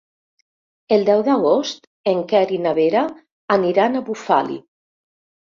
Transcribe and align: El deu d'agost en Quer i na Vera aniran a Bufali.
El 0.97 1.05
deu 1.09 1.19
d'agost 1.27 1.85
en 2.13 2.23
Quer 2.33 2.41
i 2.57 2.59
na 2.63 2.73
Vera 2.79 3.05
aniran 3.59 4.01
a 4.01 4.03
Bufali. 4.09 4.59